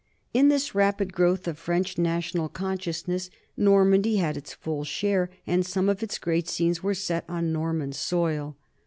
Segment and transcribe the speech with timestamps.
[0.33, 5.87] In this rapid growth of French national consciousness Normandy had its full share, and some
[5.89, 8.57] of its great scenes are set on Norman soil.